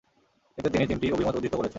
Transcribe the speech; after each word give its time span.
এতে 0.57 0.69
তিনি 0.69 0.83
তিনটি 0.87 1.07
অভিমত 1.11 1.35
উদ্ধৃত 1.35 1.53
করেছেন। 1.55 1.69